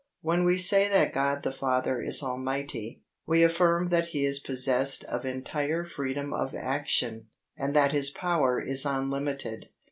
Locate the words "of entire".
5.03-5.85